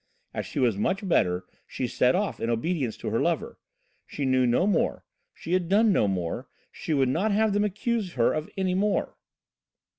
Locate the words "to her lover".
2.97-3.59